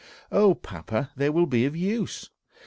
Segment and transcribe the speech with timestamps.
[0.31, 2.31] "Oh, papa, they will be of use!